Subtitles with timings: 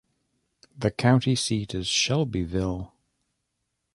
[0.75, 2.95] The county seat is Shelbyville.